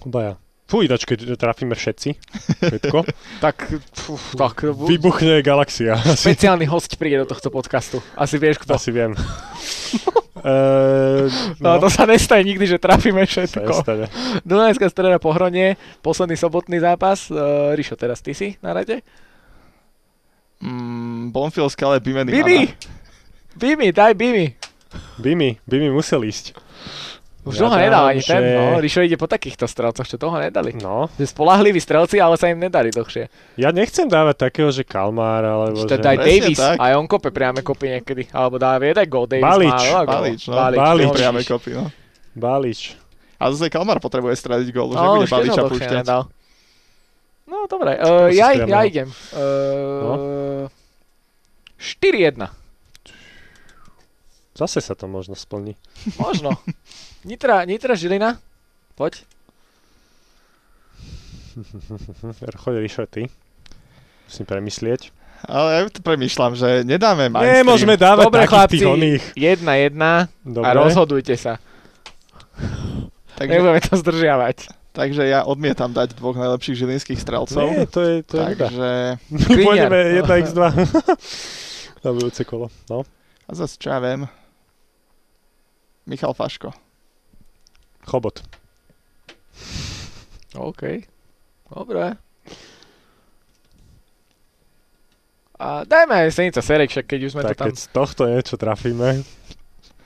[0.02, 0.34] Obaja.
[0.64, 2.10] Fú, ináč, keď trafíme všetci,
[2.64, 3.04] všetko,
[3.44, 3.68] Tak,
[4.08, 6.00] puf, tak, bu- vybuchne galaxia.
[6.00, 8.00] Asi, špeciálny host príde do tohto podcastu.
[8.16, 8.80] Asi vieš kto.
[8.80, 9.12] asi viem.
[10.40, 11.28] Eee,
[11.64, 13.84] No, to sa nestane nikdy, že trafíme všetko.
[14.48, 17.28] Dunajská streda pohronie, posledný sobotný zápas.
[17.28, 19.04] Uh, Rišo, teraz ty si na rade?
[20.64, 22.72] Mm, Bonfield Skale Bimeny Bibi!
[23.54, 24.48] Bimi, daj Bimi.
[25.20, 26.56] Bimi, Bimi musel ísť.
[27.44, 28.64] Už Ja toho nedal dám, ani ten, že- no.
[28.80, 30.72] Rišo ide po takýchto strelcoch, čo toho nedali.
[30.74, 33.28] No, Že spolahliví strelci, ale sa im nedali dlhšie.
[33.56, 35.92] ja nechcem dávať takého, že Kalmár, alebo Že že...
[35.94, 36.76] teda aj Presne Davis, tak.
[36.80, 38.24] aj on kope priame kopy niekedy.
[38.30, 39.44] Alebo dá vie daj gol Davis.
[39.44, 39.76] Balič.
[39.86, 40.02] má.
[40.04, 40.56] Balič, no.
[40.56, 41.06] Balič, Balič.
[41.06, 41.14] no.
[41.14, 41.86] Priame kopy, no.
[42.34, 42.80] Balič.
[43.36, 46.00] A zase Kalmar potrebuje stradiť gól, už No, ho Baliča púšťať.
[46.00, 46.32] nedal.
[47.44, 48.00] No, dobre.
[48.00, 49.12] Uh, ja, ja idem.
[49.36, 50.72] Uh,
[51.76, 52.40] 4-1.
[54.54, 55.76] Zase sa to možno splní.
[56.16, 56.56] Možno.
[57.24, 58.38] Nitra, Nitra Žilina.
[58.96, 59.24] Poď.
[62.62, 63.30] Choď Rišo, ty.
[64.28, 65.14] Musím premyslieť.
[65.44, 67.68] Ale ja to premýšľam, že nedáme mainstream.
[67.68, 68.76] môžeme dávať Dobre, takých chlapci.
[68.80, 69.24] tých oných.
[69.36, 70.00] 1-1
[70.48, 70.64] Dobre.
[70.64, 71.60] a rozhodujte sa.
[73.36, 74.58] Takže, Nebudeme to zdržiavať.
[74.96, 77.66] takže ja odmietam dať dvoch najlepších žilinských strelcov.
[77.66, 78.90] Nie, to je, to je takže...
[79.68, 80.60] Pôjdeme 1x2
[82.08, 82.72] na budúce kolo.
[82.88, 83.04] No.
[83.44, 84.24] A zase čo ja viem.
[86.08, 86.72] Michal Faško.
[88.06, 88.46] Chobot.
[90.54, 91.10] OK.
[91.74, 92.14] Dobre.
[95.64, 97.68] A dajme aj Senica Serek, však keď už sme Tak to tam...
[97.72, 99.24] keď z tohto niečo trafíme.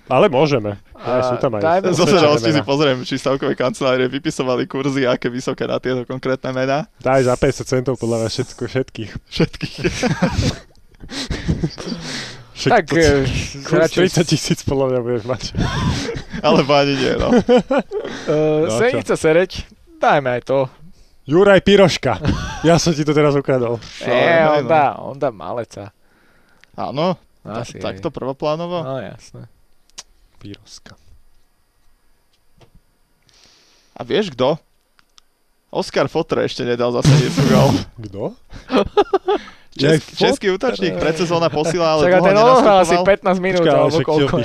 [0.08, 0.80] Ale môžeme.
[0.96, 1.62] Aj, sú tam aj.
[1.68, 6.56] dajme Osvedčené sedalosti si pozriem, či stavkové kancelárie vypisovali kurzy, aké vysoké na tieto konkrétne
[6.56, 6.88] mená.
[7.04, 9.12] Daj za 50 centov podľa mňa všetko, všetkých.
[9.28, 9.84] Všetkých.
[12.58, 13.22] Však tak, to, e,
[13.62, 15.44] kurz 30 tisíc podľa mňa budeš mať.
[16.46, 17.30] ale ani nie, no.
[18.26, 18.66] Uh,
[19.06, 19.70] no sereť,
[20.02, 20.66] dajme aj to.
[21.30, 22.18] Juraj Piroška.
[22.66, 23.78] Ja som ti to teraz ukradol.
[24.02, 24.70] Nie, on no.
[24.74, 25.94] dá, on dá maleca.
[26.74, 27.14] Áno,
[27.46, 28.82] no, Asi tak, takto prvoplánovo?
[28.82, 29.46] No jasné.
[30.42, 30.98] Piroška.
[33.98, 34.58] A vieš kto?
[35.70, 37.70] Oscar Fotre ešte nedal zase jeden gol.
[38.02, 38.24] Kto?
[39.78, 40.20] Český, Fotre.
[40.28, 43.38] český útočník, predsezóna posila, ale Čak, a dlho ten odohral asi nenastupoval.
[43.38, 44.36] 15 minút, ale alebo koľko.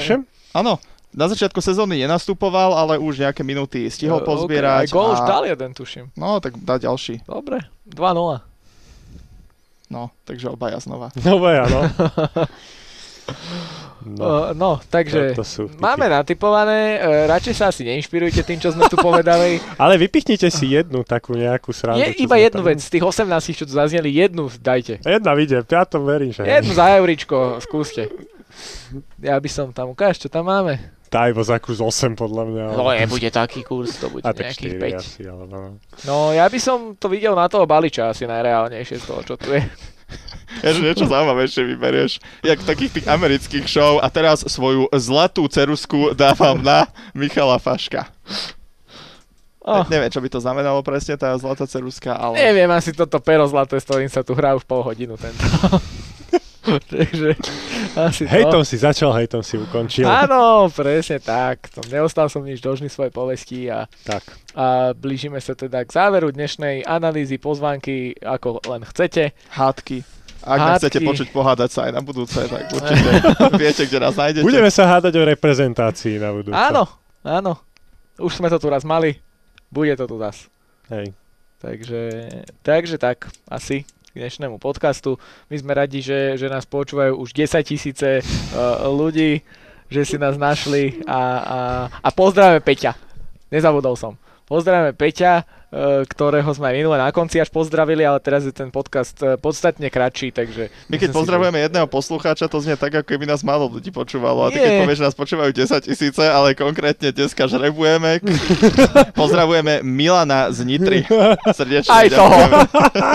[0.52, 0.72] Áno,
[1.12, 4.88] na začiatku sezóny nenastupoval, ale už nejaké minúty stihol pozbierať.
[4.88, 5.14] ok, Aj gól a...
[5.16, 6.04] už dal jeden, tuším.
[6.16, 7.24] No, tak dá ďalší.
[7.28, 8.40] Dobre, 2-0.
[9.92, 11.12] No, takže obaja znova.
[11.20, 11.84] No ja, no.
[14.02, 15.78] No, Uh, no, takže to sú typy.
[15.78, 19.62] máme natypované, uh, radšej sa asi neinšpirujte tým, čo sme tu povedali.
[19.82, 22.02] Ale vypichnite si jednu takú nejakú srandu.
[22.02, 24.98] Je iba jednu tam- vec, z tých 18, čo tu zazneli, jednu dajte.
[25.00, 26.42] Jedna vyjde, ja to verím, že...
[26.42, 28.10] Jednu za euričko, skúste.
[29.18, 30.76] Ja by som tam ukáž, čo tam máme.
[31.12, 32.64] Daj vo za kurz 8 podľa mňa.
[32.72, 34.96] No nebude taký kurz, to bude nejakých 5.
[34.96, 35.60] 4 asi, ale no.
[36.08, 39.52] No ja by som to videl na toho baliča asi najreálnejšie z toho, čo tu
[39.52, 39.60] je.
[40.64, 42.12] Ja, že niečo zaujímavejšie vyberieš.
[42.44, 43.98] Jak v takých tých amerických show.
[43.98, 46.86] A teraz svoju zlatú cerusku dávam na
[47.16, 48.06] Michala Faška.
[49.62, 52.34] Oh, Neviem, čo by to znamenalo presne, tá zlatá ceruska, ale...
[52.34, 55.38] neviem, asi toto pero zlaté, s ktorým sa tu hrá už pol hodinu tento.
[56.62, 57.34] Takže
[57.98, 58.66] asi Hejtom to.
[58.66, 60.06] si začal, hejtom si ukončil.
[60.06, 61.66] Áno, presne tak.
[61.74, 64.22] To neostal som nič dožný svojej povesti a, Tak.
[64.54, 69.34] a blížime sa teda k záveru dnešnej analýzy pozvánky, ako len chcete.
[69.50, 70.06] Hádky.
[70.42, 70.70] Ak Hádky.
[70.74, 73.10] nechcete počuť pohádať sa aj na budúce, tak určite
[73.62, 74.42] viete, kde nás nájdete.
[74.42, 76.58] Budeme sa hádať o reprezentácii na budúce.
[76.58, 76.90] Áno,
[77.22, 77.62] áno.
[78.18, 79.22] Už sme to tu raz mali.
[79.70, 80.50] Bude to tu zas.
[80.90, 81.14] Hej.
[81.62, 82.02] Takže,
[82.66, 85.16] takže tak, asi k dnešnému podcastu.
[85.48, 89.40] My sme radi, že, že nás počúvajú už 10 tisíce uh, ľudí,
[89.88, 92.92] že si nás našli a, a, a pozdravíme Peťa.
[93.48, 94.18] Nezabudol som.
[94.52, 98.68] Pozdravíme Peťa, uh, ktorého sme aj minule na konci až pozdravili, ale teraz je ten
[98.68, 100.68] podcast uh, podstatne kratší, takže...
[100.92, 103.88] My keď sme si pozdravujeme jedného poslucháča, to znie tak, ako keby nás málo ľudí
[103.88, 104.44] počúvalo.
[104.44, 108.20] A ty keď povieš, že nás počúvajú 10 tisíce, ale konkrétne dneska žrebujeme.
[109.24, 111.08] Pozdravujeme Milana z Nitry.
[111.48, 112.36] Srdečne Aj toho.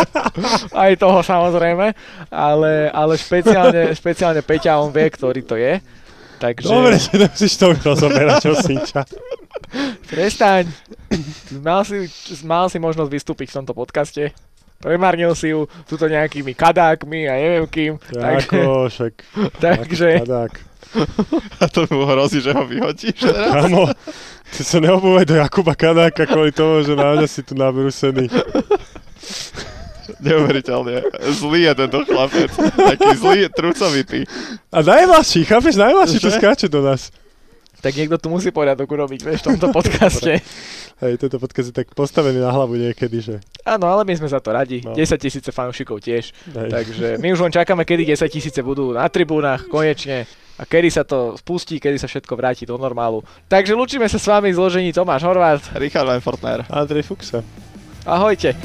[0.89, 1.93] Aj toho samozrejme,
[2.33, 5.85] ale, ale špeciálne, špeciálne Peťa, on vie, ktorý to je.
[6.41, 6.69] Takže...
[6.69, 9.05] Dobre, že nemusíš to rozoberať, čo Sinča.
[10.07, 10.69] Prestaň.
[11.61, 12.07] Mal si,
[12.43, 14.35] mal si možnosť vystúpiť v tomto podcaste.
[14.77, 17.93] Premarnil si ju tuto nejakými kadákmi a neviem kým.
[17.97, 19.13] Takže, Ako, však...
[19.63, 20.53] takže Kadák.
[21.63, 23.51] A to mu hrozí, že ho vyhodíš teraz.
[23.67, 23.91] Kámo,
[24.55, 28.31] ty sa neobúvaj do Jakuba Kadáka kvôli tomu, že mňa si tu nabrúsený.
[30.23, 31.03] Neuveriteľne.
[31.35, 32.49] Zlý je tento chlapec.
[32.73, 34.23] Taký zlý, trucovitý.
[34.71, 36.31] A najmladší, chápeš, najmladší Že?
[36.39, 37.11] skáče do nás.
[37.81, 40.41] Tak niekto tu musí poriadok urobiť, vieš, v tomto podcaste.
[41.03, 43.35] Hej, tento podcast je tak postavený na hlavu niekedy, že...
[43.61, 44.81] Áno, ale my sme za to radi.
[44.81, 44.97] No.
[44.97, 46.33] 10 tisíce fanúšikov tiež.
[46.57, 46.69] Hej.
[46.73, 50.25] Takže my už len čakáme, kedy 10 tisíce budú na tribúnach, konečne.
[50.57, 53.21] A kedy sa to spustí, kedy sa všetko vráti do normálu.
[53.45, 55.69] Takže lučíme sa s vami zložení Tomáš Horváth.
[55.77, 56.65] Richard Van Fortner.
[56.65, 57.45] Andrej Fuxa.
[58.01, 58.57] Ahojte.